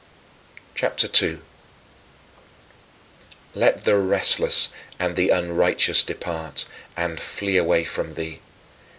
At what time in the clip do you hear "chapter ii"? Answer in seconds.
0.73-1.11